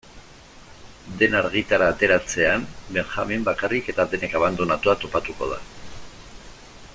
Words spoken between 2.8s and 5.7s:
Benjamin bakarrik eta denek abandonatua topatuko da.